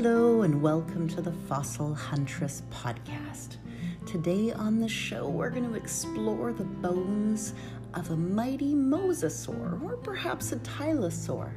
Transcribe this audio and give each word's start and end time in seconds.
Hello, 0.00 0.42
and 0.42 0.62
welcome 0.62 1.08
to 1.08 1.20
the 1.20 1.32
Fossil 1.32 1.92
Huntress 1.92 2.62
podcast. 2.70 3.56
Today 4.06 4.52
on 4.52 4.78
the 4.78 4.88
show, 4.88 5.28
we're 5.28 5.50
going 5.50 5.68
to 5.68 5.74
explore 5.74 6.52
the 6.52 6.62
bones 6.62 7.52
of 7.94 8.08
a 8.10 8.16
mighty 8.16 8.74
mosasaur, 8.74 9.82
or 9.82 9.96
perhaps 9.96 10.52
a 10.52 10.56
tylosaur, 10.58 11.50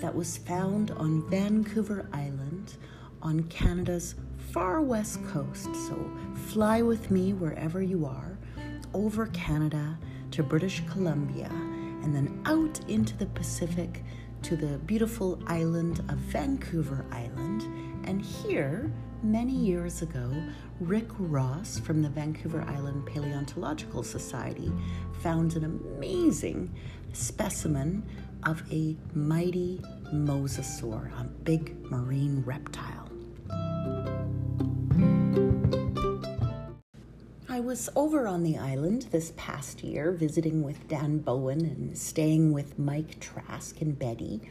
that 0.00 0.14
was 0.14 0.38
found 0.38 0.92
on 0.92 1.28
Vancouver 1.28 2.08
Island 2.14 2.78
on 3.20 3.42
Canada's 3.50 4.14
far 4.38 4.80
west 4.80 5.22
coast. 5.26 5.68
So 5.74 6.10
fly 6.46 6.80
with 6.80 7.10
me 7.10 7.34
wherever 7.34 7.82
you 7.82 8.06
are, 8.06 8.38
over 8.94 9.26
Canada 9.26 9.98
to 10.30 10.42
British 10.42 10.82
Columbia, 10.86 11.50
and 11.50 12.16
then 12.16 12.40
out 12.46 12.80
into 12.88 13.14
the 13.18 13.26
Pacific 13.26 14.02
to 14.42 14.56
the 14.56 14.78
beautiful 14.78 15.40
island 15.46 16.00
of 16.08 16.16
Vancouver 16.18 17.04
Island. 17.12 17.62
And 18.04 18.20
here, 18.20 18.92
many 19.22 19.52
years 19.52 20.02
ago, 20.02 20.30
Rick 20.80 21.06
Ross 21.18 21.78
from 21.78 22.02
the 22.02 22.08
Vancouver 22.08 22.62
Island 22.62 23.06
Paleontological 23.06 24.02
Society 24.02 24.72
found 25.20 25.54
an 25.54 25.64
amazing 25.64 26.74
specimen 27.12 28.04
of 28.42 28.62
a 28.72 28.96
mighty 29.14 29.80
mosasaur, 30.12 31.12
a 31.20 31.24
big 31.24 31.80
marine 31.88 32.42
reptile. 32.44 33.01
Was 37.72 37.88
over 37.96 38.28
on 38.28 38.42
the 38.42 38.58
island 38.58 39.06
this 39.12 39.32
past 39.34 39.82
year 39.82 40.12
visiting 40.12 40.62
with 40.62 40.88
Dan 40.88 41.20
Bowen 41.20 41.60
and 41.60 41.96
staying 41.96 42.52
with 42.52 42.78
Mike 42.78 43.18
Trask 43.18 43.80
and 43.80 43.98
Betty, 43.98 44.42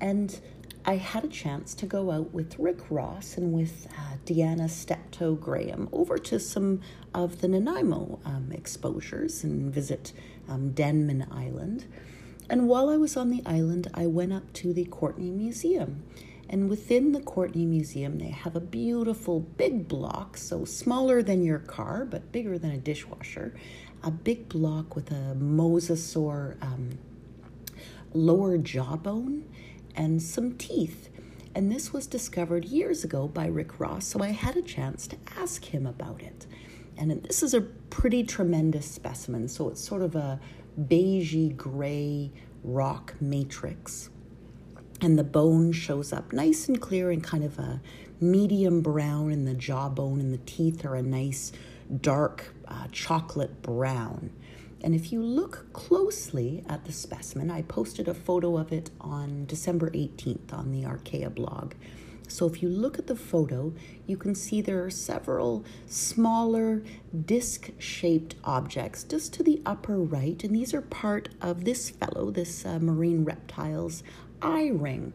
and 0.00 0.40
I 0.86 0.96
had 0.96 1.24
a 1.24 1.28
chance 1.28 1.74
to 1.74 1.84
go 1.84 2.10
out 2.10 2.32
with 2.32 2.58
Rick 2.58 2.90
Ross 2.90 3.36
and 3.36 3.52
with 3.52 3.86
uh, 3.98 4.16
Deanna 4.24 4.70
Steptoe 4.70 5.34
Graham 5.34 5.90
over 5.92 6.16
to 6.16 6.40
some 6.40 6.80
of 7.12 7.42
the 7.42 7.48
Nanaimo 7.48 8.18
um, 8.24 8.48
exposures 8.50 9.44
and 9.44 9.70
visit 9.70 10.14
um, 10.48 10.70
Denman 10.70 11.26
Island. 11.30 11.84
And 12.48 12.66
while 12.66 12.88
I 12.88 12.96
was 12.96 13.14
on 13.14 13.28
the 13.28 13.42
island, 13.44 13.90
I 13.92 14.06
went 14.06 14.32
up 14.32 14.50
to 14.54 14.72
the 14.72 14.86
Courtenay 14.86 15.32
Museum. 15.32 16.02
And 16.54 16.70
within 16.70 17.10
the 17.10 17.20
Courtenay 17.20 17.64
Museum, 17.64 18.20
they 18.20 18.28
have 18.28 18.54
a 18.54 18.60
beautiful 18.60 19.40
big 19.40 19.88
block, 19.88 20.36
so 20.36 20.64
smaller 20.64 21.20
than 21.20 21.42
your 21.42 21.58
car, 21.58 22.04
but 22.04 22.30
bigger 22.30 22.60
than 22.60 22.70
a 22.70 22.78
dishwasher. 22.78 23.56
A 24.04 24.12
big 24.12 24.48
block 24.48 24.94
with 24.94 25.10
a 25.10 25.34
mosasaur 25.36 26.62
um, 26.62 26.90
lower 28.12 28.56
jawbone 28.56 29.48
and 29.96 30.22
some 30.22 30.56
teeth. 30.56 31.08
And 31.56 31.72
this 31.72 31.92
was 31.92 32.06
discovered 32.06 32.66
years 32.66 33.02
ago 33.02 33.26
by 33.26 33.48
Rick 33.48 33.80
Ross, 33.80 34.06
so 34.06 34.22
I 34.22 34.28
had 34.28 34.56
a 34.56 34.62
chance 34.62 35.08
to 35.08 35.16
ask 35.36 35.64
him 35.64 35.88
about 35.88 36.22
it. 36.22 36.46
And 36.96 37.20
this 37.24 37.42
is 37.42 37.54
a 37.54 37.62
pretty 37.62 38.22
tremendous 38.22 38.88
specimen, 38.88 39.48
so 39.48 39.70
it's 39.70 39.84
sort 39.84 40.02
of 40.02 40.14
a 40.14 40.38
beigey 40.80 41.56
gray 41.56 42.30
rock 42.62 43.14
matrix. 43.20 44.10
And 45.00 45.18
the 45.18 45.24
bone 45.24 45.72
shows 45.72 46.12
up 46.12 46.32
nice 46.32 46.68
and 46.68 46.80
clear 46.80 47.10
and 47.10 47.22
kind 47.22 47.44
of 47.44 47.58
a 47.58 47.80
medium 48.20 48.80
brown, 48.80 49.30
and 49.30 49.46
the 49.46 49.54
jawbone 49.54 50.20
and 50.20 50.32
the 50.32 50.38
teeth 50.38 50.84
are 50.84 50.94
a 50.94 51.02
nice 51.02 51.52
dark 52.00 52.54
uh, 52.66 52.86
chocolate 52.90 53.60
brown. 53.62 54.30
And 54.82 54.94
if 54.94 55.12
you 55.12 55.22
look 55.22 55.72
closely 55.72 56.62
at 56.68 56.84
the 56.84 56.92
specimen, 56.92 57.50
I 57.50 57.62
posted 57.62 58.06
a 58.06 58.14
photo 58.14 58.58
of 58.58 58.72
it 58.72 58.90
on 59.00 59.46
December 59.46 59.90
18th 59.90 60.52
on 60.52 60.72
the 60.72 60.82
Archaea 60.82 61.34
blog. 61.34 61.72
So 62.28 62.46
if 62.46 62.62
you 62.62 62.68
look 62.68 62.98
at 62.98 63.06
the 63.06 63.16
photo, 63.16 63.72
you 64.06 64.16
can 64.16 64.34
see 64.34 64.60
there 64.60 64.84
are 64.84 64.90
several 64.90 65.64
smaller 65.86 66.82
disc 67.26 67.70
shaped 67.78 68.34
objects 68.44 69.04
just 69.04 69.32
to 69.34 69.42
the 69.42 69.62
upper 69.64 69.98
right, 69.98 70.42
and 70.42 70.54
these 70.54 70.74
are 70.74 70.80
part 70.80 71.28
of 71.40 71.64
this 71.64 71.90
fellow, 71.90 72.30
this 72.30 72.64
uh, 72.64 72.78
marine 72.78 73.24
reptile's 73.24 74.02
eye 74.42 74.70
ring. 74.72 75.12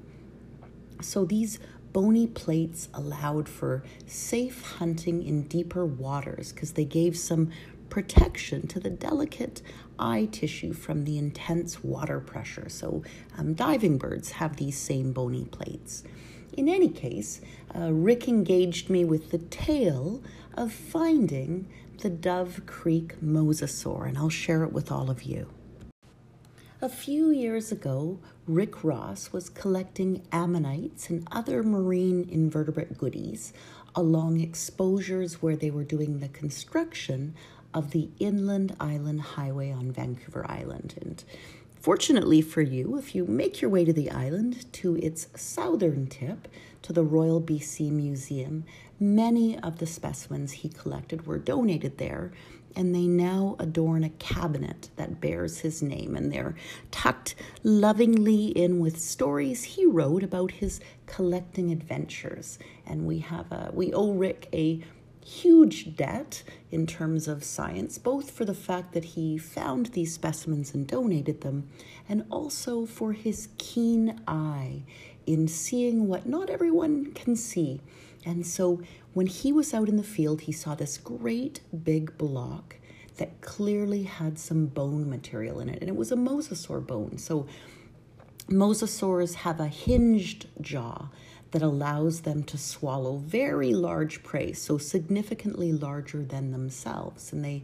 So 1.01 1.25
these 1.25 1.59
bony 1.93 2.27
plates 2.27 2.89
allowed 2.93 3.49
for 3.49 3.83
safe 4.05 4.61
hunting 4.77 5.23
in 5.23 5.43
deeper 5.43 5.85
waters 5.85 6.51
because 6.51 6.73
they 6.73 6.85
gave 6.85 7.17
some 7.17 7.51
protection 7.89 8.67
to 8.67 8.79
the 8.79 8.89
delicate 8.89 9.61
eye 9.97 10.27
tissue 10.31 10.73
from 10.73 11.03
the 11.03 11.17
intense 11.17 11.83
water 11.83 12.19
pressure. 12.19 12.69
So, 12.69 13.03
um, 13.37 13.53
diving 13.53 13.97
birds 13.97 14.31
have 14.31 14.57
these 14.57 14.77
same 14.77 15.11
bony 15.11 15.45
plates. 15.45 16.03
In 16.53 16.69
any 16.69 16.89
case, 16.89 17.41
uh, 17.75 17.91
Rick 17.91 18.27
engaged 18.27 18.89
me 18.89 19.05
with 19.05 19.31
the 19.31 19.37
tale 19.37 20.21
of 20.53 20.71
finding 20.71 21.67
the 21.99 22.09
Dove 22.09 22.65
Creek 22.65 23.19
mosasaur, 23.21 24.07
and 24.07 24.17
I'll 24.17 24.29
share 24.29 24.63
it 24.63 24.71
with 24.71 24.91
all 24.91 25.09
of 25.09 25.23
you. 25.23 25.47
A 26.81 26.87
few 26.87 27.29
years 27.29 27.73
ago, 27.73 28.19
Rick 28.47 28.85
Ross 28.85 29.33
was 29.33 29.49
collecting 29.49 30.25
ammonites 30.31 31.09
and 31.09 31.27
other 31.29 31.61
marine 31.61 32.25
invertebrate 32.31 32.97
goodies 32.97 33.51
along 33.95 34.39
exposures 34.39 35.41
where 35.41 35.57
they 35.57 35.71
were 35.71 35.83
doing 35.83 36.19
the 36.19 36.29
construction 36.29 37.35
of 37.73 37.91
the 37.91 38.07
Inland 38.17 38.77
Island 38.79 39.19
Highway 39.19 39.73
on 39.73 39.91
Vancouver 39.91 40.49
Island. 40.49 40.95
And 41.01 41.21
fortunately 41.81 42.41
for 42.41 42.61
you, 42.61 42.97
if 42.97 43.13
you 43.13 43.25
make 43.25 43.59
your 43.59 43.69
way 43.69 43.83
to 43.83 43.91
the 43.91 44.09
island 44.09 44.71
to 44.75 44.95
its 44.95 45.27
southern 45.35 46.07
tip, 46.07 46.47
to 46.83 46.93
the 46.93 47.03
Royal 47.03 47.41
BC 47.41 47.91
Museum, 47.91 48.63
many 49.01 49.59
of 49.59 49.79
the 49.79 49.85
specimens 49.85 50.53
he 50.53 50.69
collected 50.69 51.27
were 51.27 51.39
donated 51.39 51.97
there, 51.97 52.31
and 52.75 52.93
they 52.93 53.07
now 53.07 53.55
adorn 53.59 54.03
a 54.03 54.09
cabinet 54.09 54.89
that 54.95 55.19
bears 55.19 55.59
his 55.59 55.81
name, 55.81 56.15
and 56.15 56.31
they're 56.31 56.55
tucked 56.91 57.35
lovingly 57.63 58.47
in 58.47 58.79
with 58.79 58.99
stories 58.99 59.63
he 59.63 59.85
wrote 59.85 60.23
about 60.23 60.51
his 60.51 60.79
collecting 61.05 61.71
adventures. 61.71 62.59
And 62.85 63.05
we 63.05 63.19
have 63.19 63.51
a 63.51 63.71
we 63.73 63.93
owe 63.93 64.11
Rick 64.11 64.49
a 64.53 64.83
huge 65.25 65.95
debt 65.95 66.43
in 66.71 66.87
terms 66.87 67.27
of 67.27 67.43
science, 67.43 67.97
both 67.97 68.31
for 68.31 68.45
the 68.45 68.53
fact 68.53 68.93
that 68.93 69.05
he 69.05 69.37
found 69.37 69.87
these 69.87 70.13
specimens 70.13 70.73
and 70.73 70.87
donated 70.87 71.41
them, 71.41 71.69
and 72.07 72.25
also 72.31 72.85
for 72.85 73.13
his 73.13 73.49
keen 73.57 74.19
eye 74.27 74.83
in 75.25 75.47
seeing 75.47 76.07
what 76.07 76.25
not 76.25 76.49
everyone 76.49 77.11
can 77.13 77.35
see. 77.35 77.81
And 78.25 78.45
so 78.45 78.81
when 79.13 79.27
he 79.27 79.51
was 79.51 79.73
out 79.73 79.89
in 79.89 79.97
the 79.97 80.03
field, 80.03 80.41
he 80.41 80.51
saw 80.51 80.75
this 80.75 80.97
great 80.97 81.61
big 81.83 82.17
block 82.17 82.75
that 83.17 83.41
clearly 83.41 84.03
had 84.03 84.39
some 84.39 84.65
bone 84.67 85.09
material 85.09 85.59
in 85.59 85.69
it, 85.69 85.79
and 85.81 85.89
it 85.89 85.95
was 85.95 86.11
a 86.11 86.15
mosasaur 86.15 86.85
bone. 86.85 87.17
So 87.17 87.47
mosasaurs 88.47 89.35
have 89.35 89.59
a 89.59 89.67
hinged 89.67 90.47
jaw 90.61 91.09
that 91.51 91.61
allows 91.61 92.21
them 92.21 92.43
to 92.43 92.57
swallow 92.57 93.17
very 93.17 93.73
large 93.73 94.23
prey, 94.23 94.53
so 94.53 94.77
significantly 94.77 95.71
larger 95.71 96.23
than 96.23 96.51
themselves. 96.51 97.33
And 97.33 97.43
they 97.43 97.63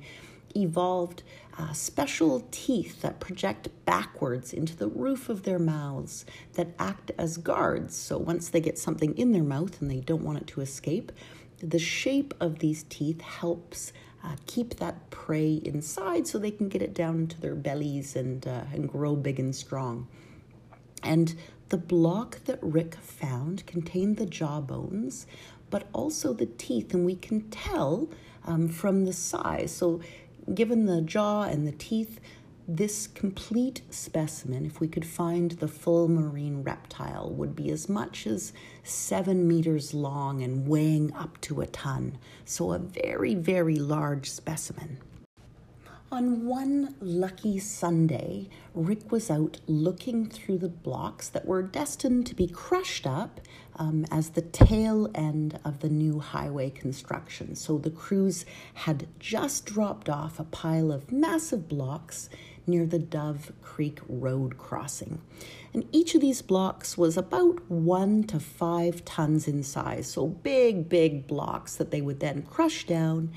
evolved 0.56 1.24
uh, 1.58 1.72
special 1.74 2.46
teeth 2.52 3.02
that 3.02 3.20
project 3.20 3.70
backwards 3.86 4.52
into 4.52 4.76
the 4.76 4.88
roof 4.88 5.30
of 5.30 5.44
their 5.44 5.60
mouths 5.60 6.26
that 6.54 6.70
act 6.78 7.12
as 7.18 7.38
guards. 7.38 7.96
So 7.96 8.18
once 8.18 8.50
they 8.50 8.60
get 8.60 8.78
something 8.78 9.18
in 9.18 9.32
their 9.32 9.44
mouth 9.44 9.82
and 9.82 9.90
they 9.90 10.02
don't 10.02 10.24
want 10.24 10.40
it 10.40 10.48
to 10.48 10.62
escape, 10.62 11.12
the 11.60 11.80
shape 11.80 12.34
of 12.40 12.60
these 12.60 12.84
teeth 12.84 13.22
helps 13.22 13.94
uh, 14.24 14.36
keep 14.48 14.76
that 14.76 15.10
prey 15.10 15.62
inside 15.64 16.28
so 16.28 16.38
they 16.38 16.52
can 16.52 16.68
get 16.68 16.82
it 16.82 16.94
down 16.94 17.20
into 17.20 17.40
their 17.40 17.56
bellies 17.56 18.16
and, 18.16 18.48
uh, 18.48 18.64
and 18.74 18.90
grow 18.90 19.16
big 19.16 19.40
and 19.40 19.56
strong. 19.56 20.08
And 21.03 21.35
the 21.70 21.78
block 21.78 22.44
that 22.46 22.59
Rick 22.62 22.96
found 22.96 23.66
contained 23.66 24.18
the 24.18 24.26
jaw 24.26 24.62
bones, 24.62 25.28
but 25.70 25.88
also 25.94 26.34
the 26.34 26.46
teeth, 26.46 26.94
and 26.94 27.06
we 27.06 27.16
can 27.16 27.50
tell 27.50 28.09
um, 28.46 28.68
from 28.68 29.06
the 29.06 29.14
size. 29.14 29.72
So, 29.72 30.02
given 30.53 30.86
the 30.86 31.02
jaw 31.02 31.44
and 31.44 31.68
the 31.68 31.72
teeth, 31.72 32.20
this 32.68 33.08
complete 33.08 33.82
specimen, 33.92 34.66
if 34.66 34.80
we 34.80 34.88
could 34.88 35.06
find 35.06 35.52
the 35.52 35.68
full 35.68 36.08
marine 36.08 36.64
reptile, 36.64 37.30
would 37.30 37.56
be 37.56 37.70
as 37.70 37.88
much 37.88 38.26
as 38.26 38.53
seven 38.84 39.47
meters 39.47 39.94
long 39.94 40.42
and 40.42 40.68
weighing 40.68 41.14
up 41.14 41.40
to 41.42 41.62
a 41.62 41.68
ton. 41.68 42.18
So, 42.44 42.72
a 42.72 42.80
very, 42.80 43.36
very 43.36 43.76
large 43.76 44.32
specimen. 44.32 44.97
On 46.16 46.46
one 46.46 46.96
lucky 47.02 47.59
Sunday, 47.59 48.47
Rick 48.73 49.12
was 49.12 49.29
out 49.29 49.59
looking 49.67 50.29
through 50.29 50.59
the 50.59 50.70
blocks 50.70 51.28
that 51.28 51.46
were 51.46 51.62
destined 51.62 52.26
to 52.28 52.35
be 52.35 52.47
crushed 52.47 53.06
up 53.06 53.41
um, 53.76 54.06
as 54.09 54.29
the 54.29 54.41
tail 54.41 55.12
end 55.14 55.59
of 55.66 55.82
the 55.82 55.90
new 55.90 56.22
highway 56.22 56.70
construction. 56.70 57.53
So 57.53 57.78
the 57.78 57.90
crews 57.90 58.46
had 58.76 59.08
just 59.20 59.66
dropped 59.66 60.08
off 60.08 60.40
a 60.40 60.46
pile 60.46 60.90
of 60.90 61.12
massive 61.12 61.67
blocks 61.67 62.29
near 62.66 62.85
the 62.85 62.97
Dove 62.97 63.52
Creek 63.62 64.00
Road 64.08 64.58
crossing. 64.58 65.22
And 65.73 65.85
each 65.91 66.16
of 66.16 66.22
these 66.22 66.41
blocks 66.41 66.97
was 66.97 67.17
about 67.17 67.70
one 67.70 68.23
to 68.28 68.40
five 68.40 69.03
tons 69.03 69.50
in 69.50 69.64
size, 69.64 70.08
so 70.09 70.28
big, 70.28 70.88
big 70.88 71.28
blocks 71.28 71.76
that 71.76 71.91
they 71.91 72.00
would 72.00 72.22
then 72.22 72.44
crush 72.44 72.88
down 72.88 73.34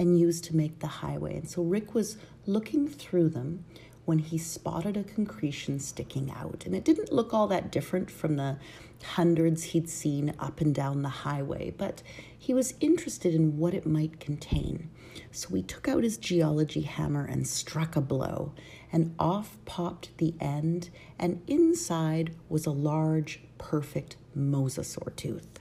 and 0.00 0.18
used 0.18 0.44
to 0.44 0.56
make 0.56 0.78
the 0.78 0.86
highway. 0.86 1.36
And 1.36 1.48
so 1.48 1.62
Rick 1.62 1.94
was 1.94 2.16
looking 2.46 2.88
through 2.88 3.28
them 3.28 3.66
when 4.06 4.18
he 4.18 4.38
spotted 4.38 4.96
a 4.96 5.04
concretion 5.04 5.78
sticking 5.78 6.32
out. 6.32 6.64
And 6.64 6.74
it 6.74 6.86
didn't 6.86 7.12
look 7.12 7.34
all 7.34 7.46
that 7.48 7.70
different 7.70 8.10
from 8.10 8.36
the 8.36 8.56
hundreds 9.04 9.62
he'd 9.62 9.90
seen 9.90 10.34
up 10.38 10.62
and 10.62 10.74
down 10.74 11.02
the 11.02 11.10
highway, 11.10 11.74
but 11.76 12.02
he 12.36 12.54
was 12.54 12.74
interested 12.80 13.34
in 13.34 13.58
what 13.58 13.74
it 13.74 13.84
might 13.84 14.18
contain. 14.18 14.88
So 15.32 15.54
he 15.54 15.62
took 15.62 15.86
out 15.86 16.02
his 16.02 16.16
geology 16.16 16.80
hammer 16.80 17.26
and 17.26 17.46
struck 17.46 17.94
a 17.94 18.00
blow, 18.00 18.54
and 18.90 19.14
off 19.18 19.58
popped 19.66 20.16
the 20.16 20.32
end, 20.40 20.88
and 21.18 21.42
inside 21.46 22.34
was 22.48 22.64
a 22.64 22.70
large, 22.70 23.42
perfect 23.58 24.16
mosasaur 24.34 25.14
tooth. 25.14 25.60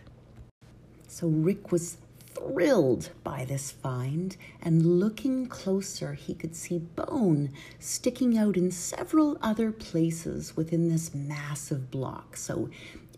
So 1.10 1.28
Rick 1.28 1.74
was 1.74 1.98
thrilled 2.34 3.10
by 3.24 3.46
this 3.46 3.72
find, 3.72 4.38
and 4.62 5.00
looking 5.00 5.48
closer, 5.48 6.14
he 6.14 6.34
could 6.34 6.56
see 6.56 6.80
bone 6.80 7.52
sticking 7.80 8.38
out 8.38 8.58
in 8.58 8.72
several 8.72 9.38
other 9.42 9.72
places 9.72 10.56
within 10.56 10.90
this 10.90 11.14
massive 11.14 11.92
block. 11.92 12.38
So, 12.38 12.70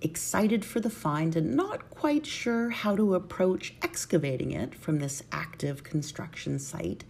excited 0.02 0.66
for 0.66 0.80
the 0.80 0.90
find 0.90 1.36
and 1.36 1.56
not 1.56 1.90
quite 1.90 2.26
sure 2.26 2.72
how 2.72 2.96
to 2.96 3.14
approach 3.14 3.76
excavating 3.84 4.52
it 4.52 4.74
from 4.74 5.00
this 5.00 5.24
active 5.32 5.84
construction 5.84 6.58
site, 6.58 7.04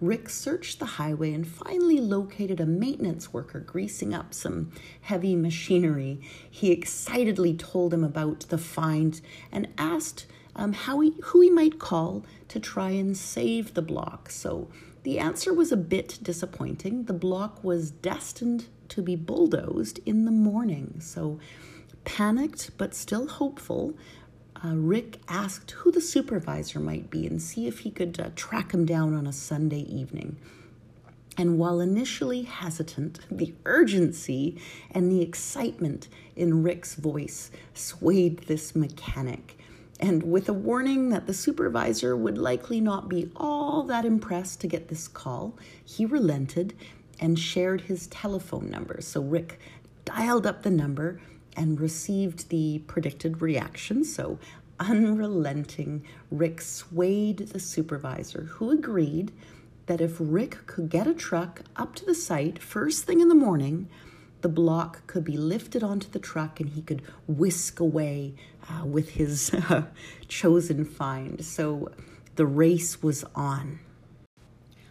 Rick 0.00 0.28
searched 0.28 0.80
the 0.80 0.84
highway 0.84 1.32
and 1.32 1.46
finally 1.46 1.98
located 1.98 2.60
a 2.60 2.66
maintenance 2.66 3.32
worker 3.32 3.60
greasing 3.60 4.12
up 4.12 4.34
some 4.34 4.72
heavy 5.02 5.36
machinery. 5.36 6.20
He 6.50 6.72
excitedly 6.72 7.54
told 7.54 7.94
him 7.94 8.04
about 8.04 8.40
the 8.48 8.58
find 8.58 9.20
and 9.50 9.68
asked 9.78 10.26
um, 10.56 10.72
how 10.72 11.00
he, 11.00 11.14
who 11.24 11.40
he 11.40 11.50
might 11.50 11.78
call 11.78 12.24
to 12.48 12.60
try 12.60 12.90
and 12.90 13.16
save 13.16 13.74
the 13.74 13.82
block. 13.82 14.30
So 14.30 14.68
the 15.04 15.18
answer 15.18 15.52
was 15.52 15.70
a 15.70 15.76
bit 15.76 16.18
disappointing. 16.22 17.04
The 17.04 17.12
block 17.12 17.62
was 17.62 17.90
destined 17.90 18.66
to 18.88 19.02
be 19.02 19.16
bulldozed 19.16 20.00
in 20.06 20.24
the 20.24 20.30
morning. 20.30 20.96
So, 21.00 21.38
panicked 22.04 22.70
but 22.76 22.94
still 22.94 23.28
hopeful, 23.28 23.94
uh, 24.64 24.74
Rick 24.74 25.18
asked 25.28 25.72
who 25.72 25.90
the 25.90 26.00
supervisor 26.00 26.80
might 26.80 27.10
be 27.10 27.26
and 27.26 27.40
see 27.40 27.66
if 27.66 27.80
he 27.80 27.90
could 27.90 28.18
uh, 28.18 28.30
track 28.34 28.72
him 28.72 28.86
down 28.86 29.14
on 29.14 29.26
a 29.26 29.32
Sunday 29.32 29.80
evening. 29.80 30.36
And 31.36 31.58
while 31.58 31.80
initially 31.80 32.42
hesitant, 32.42 33.18
the 33.30 33.52
urgency 33.66 34.58
and 34.90 35.10
the 35.10 35.20
excitement 35.20 36.08
in 36.34 36.62
Rick's 36.62 36.94
voice 36.94 37.50
swayed 37.74 38.38
this 38.46 38.74
mechanic 38.74 39.58
and 40.00 40.22
with 40.22 40.48
a 40.48 40.52
warning 40.52 41.10
that 41.10 41.26
the 41.26 41.34
supervisor 41.34 42.16
would 42.16 42.38
likely 42.38 42.80
not 42.80 43.08
be 43.08 43.30
all 43.36 43.82
that 43.84 44.04
impressed 44.04 44.60
to 44.60 44.66
get 44.66 44.88
this 44.88 45.08
call, 45.08 45.56
he 45.84 46.04
relented 46.04 46.74
and 47.20 47.38
shared 47.38 47.82
his 47.82 48.06
telephone 48.08 48.70
number. 48.70 49.00
So 49.00 49.22
Rick 49.22 49.60
dialed 50.04 50.46
up 50.46 50.62
the 50.62 50.70
number 50.70 51.20
and 51.56 51.80
received 51.80 52.48
the 52.48 52.80
predicted 52.86 53.40
reaction. 53.40 54.04
So, 54.04 54.38
unrelenting, 54.80 56.04
Rick 56.30 56.60
swayed 56.60 57.38
the 57.38 57.60
supervisor, 57.60 58.42
who 58.54 58.70
agreed 58.72 59.32
that 59.86 60.00
if 60.00 60.16
Rick 60.18 60.66
could 60.66 60.88
get 60.88 61.06
a 61.06 61.14
truck 61.14 61.62
up 61.76 61.94
to 61.96 62.04
the 62.04 62.14
site 62.14 62.60
first 62.60 63.04
thing 63.04 63.20
in 63.20 63.28
the 63.28 63.34
morning, 63.34 63.88
the 64.44 64.48
block 64.50 65.06
could 65.06 65.24
be 65.24 65.38
lifted 65.38 65.82
onto 65.82 66.06
the 66.10 66.18
truck 66.18 66.60
and 66.60 66.68
he 66.68 66.82
could 66.82 67.00
whisk 67.26 67.80
away 67.80 68.34
uh, 68.68 68.84
with 68.84 69.12
his 69.12 69.54
uh, 69.70 69.84
chosen 70.28 70.84
find. 70.84 71.42
So 71.42 71.90
the 72.36 72.44
race 72.44 73.02
was 73.02 73.24
on. 73.34 73.78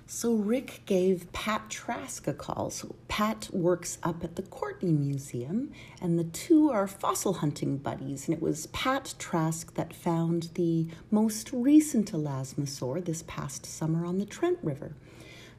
So 0.07 0.33
Rick 0.33 0.81
gave 0.87 1.31
Pat 1.33 1.69
Trask 1.69 2.27
a 2.27 2.33
call. 2.33 2.71
So 2.71 2.95
Pat 3.07 3.47
works 3.53 3.99
up 4.01 4.23
at 4.23 4.37
the 4.37 4.41
Courtenay 4.41 4.91
Museum, 4.91 5.71
and 6.01 6.17
the 6.17 6.23
two 6.23 6.71
are 6.71 6.87
fossil 6.87 7.33
hunting 7.33 7.77
buddies. 7.77 8.27
And 8.27 8.35
it 8.35 8.41
was 8.41 8.65
Pat 8.67 9.13
Trask 9.19 9.71
that 9.75 9.93
found 9.93 10.49
the 10.55 10.87
most 11.11 11.51
recent 11.53 12.11
elasmosaur 12.11 13.05
this 13.05 13.23
past 13.27 13.67
summer 13.67 14.03
on 14.03 14.17
the 14.17 14.25
Trent 14.25 14.57
River. 14.63 14.95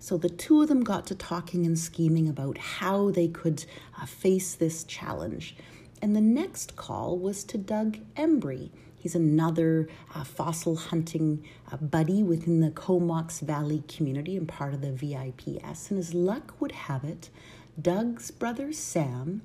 So 0.04 0.18
the 0.18 0.28
two 0.28 0.60
of 0.60 0.68
them 0.68 0.84
got 0.84 1.06
to 1.06 1.14
talking 1.14 1.64
and 1.64 1.78
scheming 1.78 2.28
about 2.28 2.58
how 2.58 3.10
they 3.10 3.26
could 3.26 3.64
uh, 3.98 4.04
face 4.04 4.54
this 4.54 4.84
challenge. 4.84 5.56
And 6.02 6.14
the 6.14 6.20
next 6.20 6.76
call 6.76 7.16
was 7.18 7.42
to 7.44 7.56
Doug 7.56 7.96
Embry. 8.14 8.68
He's 8.98 9.14
another 9.14 9.88
uh, 10.14 10.24
fossil 10.24 10.76
hunting 10.76 11.42
uh, 11.72 11.78
buddy 11.78 12.22
within 12.22 12.60
the 12.60 12.70
Comox 12.70 13.40
Valley 13.40 13.82
community 13.88 14.36
and 14.36 14.46
part 14.46 14.74
of 14.74 14.82
the 14.82 14.92
VIPS. 14.92 15.88
And 15.90 15.98
as 15.98 16.12
luck 16.12 16.52
would 16.60 16.72
have 16.72 17.02
it, 17.04 17.30
Doug's 17.80 18.30
brother 18.30 18.74
Sam 18.74 19.40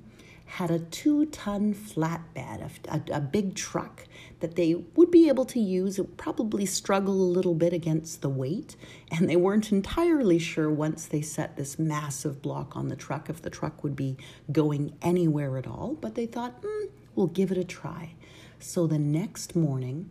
had 0.50 0.70
a 0.70 0.80
two 0.80 1.26
ton 1.26 1.72
flatbed, 1.72 2.60
a, 2.88 2.94
a, 2.96 3.18
a, 3.18 3.20
big 3.20 3.54
truck 3.54 4.04
that 4.40 4.56
they 4.56 4.74
would 4.74 5.10
be 5.10 5.28
able 5.28 5.44
to 5.44 5.60
use. 5.60 5.96
It 5.96 6.02
would 6.02 6.16
probably 6.16 6.66
struggle 6.66 7.14
a 7.14 7.32
little 7.36 7.54
bit 7.54 7.72
against 7.72 8.20
the 8.20 8.28
weight, 8.28 8.74
and 9.12 9.30
they 9.30 9.36
weren't 9.36 9.70
entirely 9.70 10.40
sure 10.40 10.68
once 10.68 11.06
they 11.06 11.22
set 11.22 11.56
this 11.56 11.78
massive 11.78 12.42
block 12.42 12.76
on 12.76 12.88
the 12.88 12.96
truck 12.96 13.30
if 13.30 13.40
the 13.40 13.48
truck 13.48 13.84
would 13.84 13.94
be 13.94 14.16
going 14.50 14.92
anywhere 15.02 15.56
at 15.56 15.68
all. 15.68 15.96
But 16.00 16.16
they 16.16 16.26
thought, 16.26 16.60
mm, 16.62 16.88
we'll 17.14 17.28
give 17.28 17.52
it 17.52 17.58
a 17.58 17.64
try. 17.64 18.14
So 18.58 18.88
the 18.88 18.98
next 18.98 19.54
morning, 19.54 20.10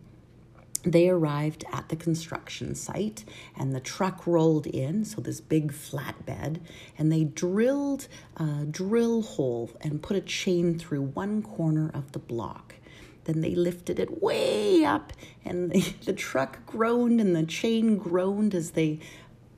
they 0.82 1.08
arrived 1.08 1.64
at 1.72 1.88
the 1.88 1.96
construction 1.96 2.74
site 2.74 3.24
and 3.56 3.74
the 3.74 3.80
truck 3.80 4.26
rolled 4.26 4.66
in 4.66 5.04
so 5.04 5.20
this 5.20 5.40
big 5.40 5.72
flatbed 5.72 6.60
and 6.96 7.12
they 7.12 7.24
drilled 7.24 8.08
a 8.36 8.64
drill 8.64 9.22
hole 9.22 9.70
and 9.82 10.02
put 10.02 10.16
a 10.16 10.22
chain 10.22 10.78
through 10.78 11.02
one 11.02 11.42
corner 11.42 11.90
of 11.92 12.12
the 12.12 12.18
block. 12.18 12.76
Then 13.24 13.42
they 13.42 13.54
lifted 13.54 13.98
it 13.98 14.22
way 14.22 14.84
up 14.84 15.12
and 15.44 15.70
the, 15.70 15.80
the 16.06 16.14
truck 16.14 16.64
groaned 16.64 17.20
and 17.20 17.36
the 17.36 17.44
chain 17.44 17.98
groaned 17.98 18.54
as 18.54 18.70
they 18.70 19.00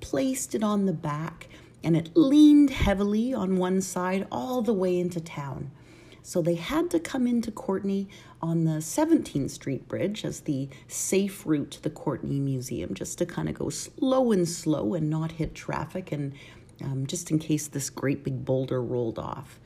placed 0.00 0.54
it 0.56 0.64
on 0.64 0.86
the 0.86 0.92
back 0.92 1.48
and 1.84 1.96
it 1.96 2.10
leaned 2.16 2.70
heavily 2.70 3.32
on 3.32 3.56
one 3.56 3.80
side 3.80 4.26
all 4.32 4.60
the 4.62 4.72
way 4.72 4.98
into 4.98 5.20
town 5.20 5.70
so 6.22 6.41
they 6.41 6.55
had 6.55 6.91
to 6.91 7.00
come 7.00 7.26
into 7.26 7.50
Courtenay 7.50 8.06
on 8.41 8.64
the 8.64 8.79
17th 8.79 9.50
Street 9.50 9.88
Bridge 9.88 10.24
as 10.24 10.41
the 10.41 10.69
safe 10.86 11.44
route 11.44 11.72
to 11.72 11.82
the 11.82 11.91
Courtenay 11.91 12.38
Museum, 12.38 12.94
just 12.94 13.19
to 13.19 13.26
kind 13.26 13.48
of 13.48 13.56
go 13.56 13.69
slow 13.69 14.32
and 14.32 14.48
slow 14.48 14.94
and 14.94 15.10
not 15.10 15.32
hit 15.32 15.55
traffic, 15.55 16.12
and 16.12 16.32
um, 16.82 17.06
just 17.06 17.31
in 17.31 17.38
case 17.38 17.67
this 17.67 17.91
great 17.91 18.24
big 18.24 18.44
boulder 18.44 18.82
rolled 18.82 19.19
off. 19.19 19.58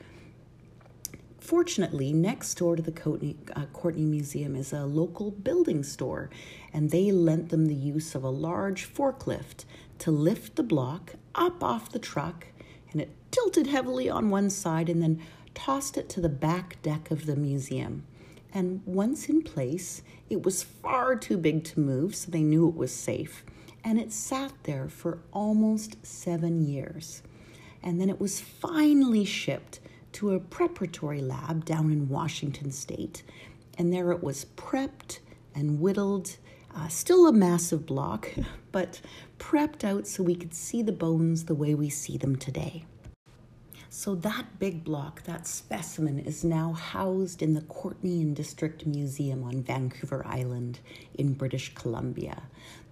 Fortunately, 1.39 2.11
next 2.11 2.55
door 2.55 2.75
to 2.75 2.81
the 2.81 2.91
Courtenay, 2.91 3.35
uh, 3.55 3.65
Courtenay 3.71 4.05
Museum 4.05 4.55
is 4.55 4.73
a 4.73 4.85
local 4.85 5.31
building 5.31 5.83
store, 5.83 6.29
and 6.73 6.89
they 6.89 7.11
lent 7.11 7.49
them 7.49 7.67
the 7.67 7.75
use 7.75 8.15
of 8.15 8.23
a 8.23 8.29
large 8.29 8.91
forklift 8.91 9.63
to 9.99 10.11
lift 10.11 10.55
the 10.55 10.63
block 10.63 11.13
up 11.35 11.63
off 11.63 11.91
the 11.91 11.99
truck, 11.99 12.47
and 12.91 12.99
it 12.99 13.11
tilted 13.31 13.67
heavily 13.67 14.09
on 14.09 14.29
one 14.29 14.49
side 14.49 14.89
and 14.89 15.01
then 15.01 15.21
tossed 15.57 15.97
it 15.97 16.07
to 16.07 16.21
the 16.21 16.29
back 16.29 16.79
deck 16.83 17.09
of 17.09 17.25
the 17.25 17.35
museum. 17.35 18.03
And 18.53 18.81
once 18.85 19.27
in 19.27 19.41
place, 19.41 20.03
it 20.29 20.43
was 20.43 20.61
far 20.61 21.15
too 21.15 21.35
big 21.35 21.63
to 21.65 21.79
move, 21.79 22.15
so 22.15 22.29
they 22.29 22.43
knew 22.43 22.67
it 22.67 22.75
was 22.75 22.93
safe. 22.93 23.43
And 23.83 23.99
it 23.99 24.11
sat 24.11 24.53
there 24.63 24.87
for 24.87 25.17
almost 25.33 26.05
seven 26.05 26.61
years. 26.61 27.23
And 27.81 27.99
then 27.99 28.07
it 28.07 28.19
was 28.19 28.39
finally 28.39 29.25
shipped 29.25 29.79
to 30.13 30.35
a 30.35 30.39
preparatory 30.39 31.21
lab 31.21 31.65
down 31.65 31.91
in 31.91 32.07
Washington 32.07 32.71
state. 32.71 33.23
And 33.79 33.91
there 33.91 34.11
it 34.11 34.21
was 34.21 34.45
prepped 34.57 35.19
and 35.55 35.79
whittled, 35.79 36.37
uh, 36.75 36.87
still 36.87 37.25
a 37.25 37.33
massive 37.33 37.87
block, 37.87 38.29
but 38.71 39.01
prepped 39.39 39.83
out 39.83 40.05
so 40.05 40.21
we 40.21 40.35
could 40.35 40.53
see 40.53 40.83
the 40.83 40.91
bones 40.91 41.45
the 41.45 41.55
way 41.55 41.73
we 41.73 41.89
see 41.89 42.15
them 42.15 42.35
today. 42.35 42.85
So 43.97 44.13
that 44.13 44.59
big 44.59 44.83
block, 44.83 45.23
that 45.23 45.47
specimen, 45.47 46.19
is 46.19 46.43
now 46.43 46.73
housed 46.73 47.41
in 47.41 47.55
the 47.55 47.61
Courtenay 47.61 48.21
and 48.21 48.35
District 48.35 48.85
Museum 48.85 49.43
on 49.43 49.63
Vancouver 49.63 50.23
Island 50.23 50.79
in 51.15 51.33
British 51.33 51.73
Columbia. 51.73 52.43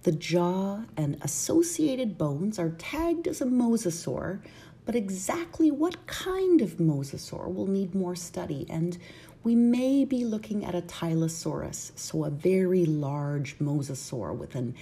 The 0.02 0.14
jaw 0.14 0.80
and 0.98 1.20
associated 1.22 2.18
bones 2.18 2.58
are 2.58 2.72
tagged 2.72 3.28
as 3.28 3.40
a 3.40 3.46
mosasaur, 3.46 4.40
but 4.88 4.96
exactly 4.96 5.70
what 5.70 6.08
kind 6.08 6.60
of 6.60 6.78
mosasaur 6.78 7.54
will 7.54 7.68
need 7.68 7.94
more 7.94 8.16
study, 8.16 8.66
and 8.68 8.98
we 9.44 9.54
may 9.54 10.06
be 10.06 10.26
looking 10.26 10.66
at 10.66 10.74
a 10.74 10.82
Tylosaurus, 10.82 11.92
so 11.96 12.24
a 12.24 12.32
very 12.32 12.84
large 12.84 13.60
mosasaur 13.60 14.36
with 14.36 14.56
an 14.56 14.74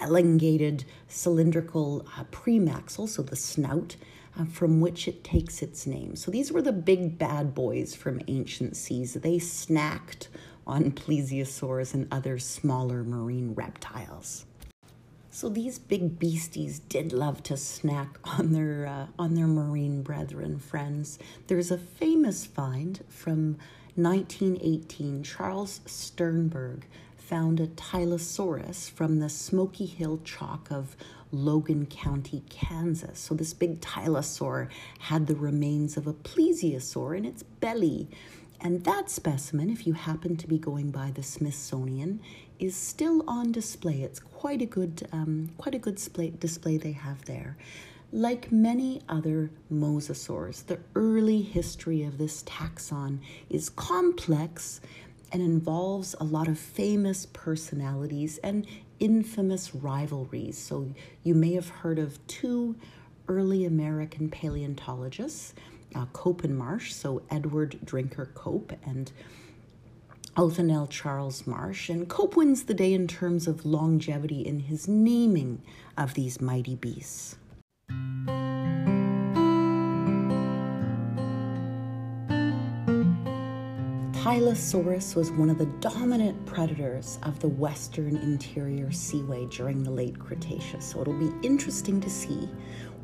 elongated 0.00 0.86
cylindrical 1.06 2.06
uh, 2.16 2.24
so 3.06 3.22
the 3.22 3.36
snout, 3.36 3.96
uh, 4.40 4.44
from 4.46 4.80
which 4.80 5.06
it 5.06 5.22
takes 5.24 5.62
its 5.62 5.86
name. 5.86 6.16
So 6.16 6.30
these 6.30 6.52
were 6.52 6.62
the 6.62 6.72
big 6.72 7.18
bad 7.18 7.54
boys 7.54 7.94
from 7.94 8.20
ancient 8.28 8.76
seas. 8.76 9.14
They 9.14 9.36
snacked 9.36 10.28
on 10.66 10.92
plesiosaurs 10.92 11.94
and 11.94 12.06
other 12.10 12.38
smaller 12.38 13.02
marine 13.04 13.54
reptiles. 13.54 14.46
So 15.30 15.48
these 15.48 15.78
big 15.78 16.18
beasties 16.18 16.80
did 16.80 17.12
love 17.12 17.42
to 17.44 17.56
snack 17.56 18.18
on 18.38 18.52
their 18.52 18.86
uh, 18.86 19.06
on 19.18 19.34
their 19.34 19.46
marine 19.46 20.02
brethren 20.02 20.58
friends. 20.58 21.18
There's 21.46 21.70
a 21.70 21.78
famous 21.78 22.46
find 22.46 23.04
from 23.08 23.58
1918. 23.96 25.22
Charles 25.22 25.80
Sternberg 25.86 26.86
found 27.30 27.60
a 27.60 27.68
Tylosaurus 27.68 28.90
from 28.90 29.20
the 29.20 29.28
Smoky 29.28 29.86
Hill 29.86 30.20
chalk 30.24 30.68
of 30.68 30.96
Logan 31.30 31.86
County, 31.86 32.42
Kansas. 32.50 33.20
So 33.20 33.36
this 33.36 33.54
big 33.54 33.80
Tylosaur 33.80 34.68
had 34.98 35.28
the 35.28 35.36
remains 35.36 35.96
of 35.96 36.08
a 36.08 36.12
plesiosaur 36.12 37.16
in 37.16 37.24
its 37.24 37.44
belly. 37.44 38.08
And 38.60 38.82
that 38.82 39.10
specimen, 39.10 39.70
if 39.70 39.86
you 39.86 39.92
happen 39.92 40.36
to 40.38 40.48
be 40.48 40.58
going 40.58 40.90
by 40.90 41.12
the 41.12 41.22
Smithsonian, 41.22 42.20
is 42.58 42.74
still 42.74 43.22
on 43.28 43.52
display. 43.52 44.02
It's 44.02 44.18
quite 44.18 44.60
a 44.60 44.66
good, 44.66 45.06
um, 45.12 45.50
quite 45.56 45.76
a 45.76 45.78
good 45.78 45.94
display, 45.94 46.30
display 46.30 46.78
they 46.78 46.92
have 46.92 47.24
there. 47.26 47.56
Like 48.12 48.50
many 48.50 49.02
other 49.08 49.52
mosasaurs, 49.72 50.66
the 50.66 50.80
early 50.96 51.42
history 51.42 52.02
of 52.02 52.18
this 52.18 52.42
taxon 52.42 53.20
is 53.48 53.70
complex 53.70 54.80
and 55.32 55.42
involves 55.42 56.14
a 56.20 56.24
lot 56.24 56.48
of 56.48 56.58
famous 56.58 57.26
personalities 57.26 58.38
and 58.38 58.66
infamous 58.98 59.74
rivalries. 59.74 60.58
So 60.58 60.88
you 61.22 61.34
may 61.34 61.54
have 61.54 61.68
heard 61.68 61.98
of 61.98 62.24
two 62.26 62.76
early 63.28 63.64
American 63.64 64.28
paleontologists, 64.28 65.54
uh, 65.94 66.06
Cope 66.12 66.44
and 66.44 66.56
Marsh, 66.56 66.92
so 66.92 67.22
Edward 67.30 67.78
Drinker 67.84 68.26
Cope 68.34 68.72
and 68.84 69.10
Othniel 70.36 70.86
Charles 70.88 71.46
Marsh. 71.46 71.88
And 71.88 72.08
Cope 72.08 72.36
wins 72.36 72.64
the 72.64 72.74
day 72.74 72.92
in 72.92 73.08
terms 73.08 73.46
of 73.46 73.64
longevity 73.66 74.46
in 74.46 74.60
his 74.60 74.86
naming 74.88 75.62
of 75.96 76.14
these 76.14 76.40
mighty 76.40 76.76
beasts. 76.76 77.36
Tylosaurus 84.30 85.16
was 85.16 85.32
one 85.32 85.50
of 85.50 85.58
the 85.58 85.66
dominant 85.80 86.46
predators 86.46 87.18
of 87.24 87.40
the 87.40 87.48
western 87.48 88.16
interior 88.16 88.92
seaway 88.92 89.44
during 89.46 89.82
the 89.82 89.90
late 89.90 90.16
Cretaceous. 90.20 90.86
So 90.86 91.00
it'll 91.00 91.18
be 91.18 91.32
interesting 91.44 92.00
to 92.00 92.08
see 92.08 92.48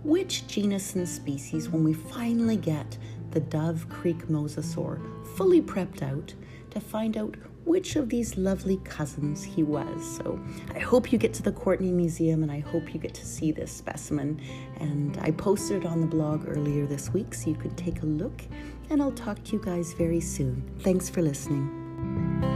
which 0.04 0.46
genus 0.46 0.94
and 0.94 1.08
species, 1.08 1.68
when 1.68 1.82
we 1.82 1.94
finally 1.94 2.56
get 2.56 2.96
the 3.32 3.40
Dove 3.40 3.88
Creek 3.88 4.28
mosasaur 4.28 5.00
fully 5.36 5.60
prepped 5.60 6.00
out, 6.00 6.32
to 6.70 6.78
find 6.78 7.16
out 7.16 7.34
which 7.66 7.96
of 7.96 8.08
these 8.08 8.38
lovely 8.38 8.78
cousins 8.84 9.42
he 9.42 9.62
was. 9.62 10.16
So 10.16 10.40
I 10.74 10.78
hope 10.78 11.12
you 11.12 11.18
get 11.18 11.34
to 11.34 11.42
the 11.42 11.52
Courtenay 11.52 11.90
Museum 11.90 12.42
and 12.42 12.50
I 12.50 12.60
hope 12.60 12.94
you 12.94 13.00
get 13.00 13.12
to 13.14 13.26
see 13.26 13.52
this 13.52 13.72
specimen. 13.72 14.40
And 14.80 15.18
I 15.20 15.32
posted 15.32 15.82
it 15.82 15.86
on 15.86 16.00
the 16.00 16.06
blog 16.06 16.46
earlier 16.48 16.86
this 16.86 17.12
week 17.12 17.34
so 17.34 17.50
you 17.50 17.56
could 17.56 17.76
take 17.76 18.02
a 18.02 18.06
look. 18.06 18.42
And 18.88 19.02
I'll 19.02 19.12
talk 19.12 19.42
to 19.44 19.52
you 19.52 19.62
guys 19.62 19.92
very 19.94 20.20
soon. 20.20 20.62
Thanks 20.78 21.10
for 21.10 21.22
listening. 21.22 22.55